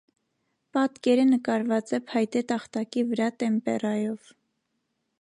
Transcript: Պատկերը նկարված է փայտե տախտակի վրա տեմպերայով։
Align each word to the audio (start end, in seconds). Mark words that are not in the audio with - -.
Պատկերը 0.77 1.25
նկարված 1.33 1.95
է 1.97 2.01
փայտե 2.13 2.43
տախտակի 2.53 3.07
վրա 3.13 3.31
տեմպերայով։ 3.45 4.37